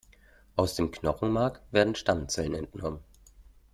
Aus 0.55 0.73
dem 0.73 0.89
Knochenmark 0.89 1.61
werden 1.69 1.93
Stammzellen 1.93 2.55
entnommen. 2.55 3.03